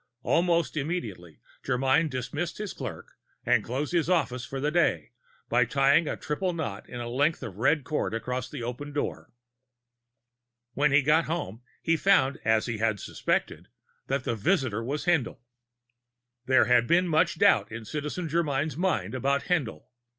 [0.23, 5.11] Almost immediately, Germyn dismissed his clerk and closed his office for the day
[5.47, 9.31] by tying a triple knot in a length of red cord across the open door.
[10.73, 13.67] When he got to his home, he found, as he had suspected,
[14.07, 15.37] that the visitor was Haendl.
[16.47, 19.83] There was much doubt in Citizen Germyn's mind about Haendl.